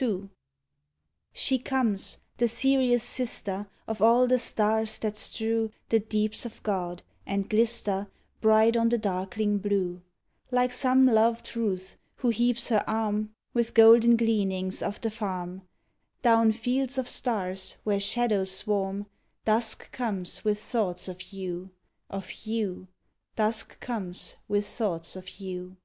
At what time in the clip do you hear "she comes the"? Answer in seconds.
1.32-2.46